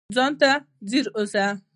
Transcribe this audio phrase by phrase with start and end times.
[0.15, 0.49] ځان ته
[0.89, 1.45] ځیر اوسه